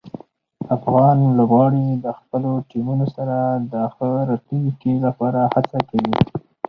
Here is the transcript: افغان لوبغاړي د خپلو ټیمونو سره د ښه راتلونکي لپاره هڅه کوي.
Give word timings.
افغان 0.75 1.17
لوبغاړي 1.37 1.87
د 2.03 2.05
خپلو 2.19 2.51
ټیمونو 2.69 3.05
سره 3.15 3.37
د 3.71 3.73
ښه 3.93 4.09
راتلونکي 4.29 4.93
لپاره 5.05 5.41
هڅه 5.53 5.79
کوي. 5.89 6.15